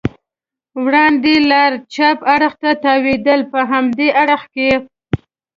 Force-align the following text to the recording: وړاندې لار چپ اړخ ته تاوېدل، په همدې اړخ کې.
وړاندې 0.83 1.33
لار 1.49 1.71
چپ 1.93 2.17
اړخ 2.33 2.53
ته 2.61 2.71
تاوېدل، 2.83 3.39
په 3.51 3.59
همدې 3.71 4.07
اړخ 4.21 4.41
کې. 4.53 4.69